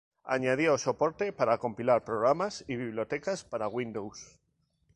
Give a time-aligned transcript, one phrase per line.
[0.23, 4.39] Añadió soporte para compilar programas y bibliotecas para Windows.